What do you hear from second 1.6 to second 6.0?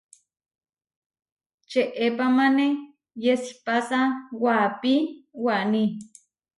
Čeepamáne yesipása waapí waní.